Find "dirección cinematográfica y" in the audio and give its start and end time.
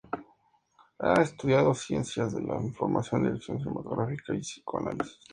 3.21-4.39